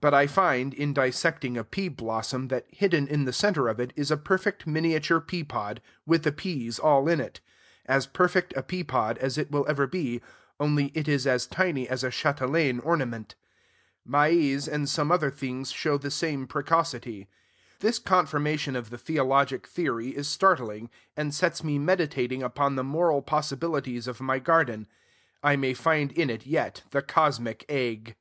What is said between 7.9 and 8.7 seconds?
perfect a